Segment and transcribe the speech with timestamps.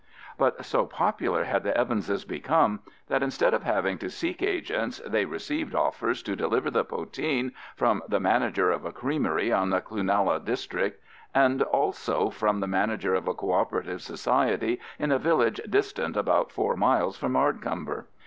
[0.35, 5.25] But so popular had the Evanses become that, instead of having to seek agents, they
[5.25, 10.43] received offers to deliver the poteen from the manager of a creamery in the Cloonalla
[10.43, 11.03] district,
[11.35, 16.75] and also from the manager of a Cooperative Society in a village distant about four
[16.75, 18.05] miles from Ardcumber.